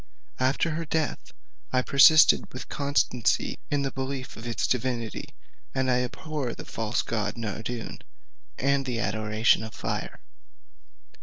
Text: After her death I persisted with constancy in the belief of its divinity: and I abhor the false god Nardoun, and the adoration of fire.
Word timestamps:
After 0.39 0.71
her 0.71 0.83
death 0.85 1.31
I 1.71 1.83
persisted 1.83 2.51
with 2.51 2.69
constancy 2.69 3.59
in 3.69 3.83
the 3.83 3.91
belief 3.91 4.35
of 4.35 4.47
its 4.47 4.65
divinity: 4.65 5.29
and 5.75 5.91
I 5.91 6.01
abhor 6.01 6.55
the 6.55 6.65
false 6.65 7.03
god 7.03 7.37
Nardoun, 7.37 7.99
and 8.57 8.87
the 8.87 8.99
adoration 8.99 9.61
of 9.63 9.75
fire. 9.75 10.19